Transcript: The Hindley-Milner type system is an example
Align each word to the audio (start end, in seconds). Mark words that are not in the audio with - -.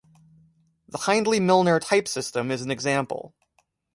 The 0.89 0.97
Hindley-Milner 0.97 1.79
type 1.79 2.07
system 2.07 2.49
is 2.49 2.63
an 2.63 2.71
example 2.71 3.35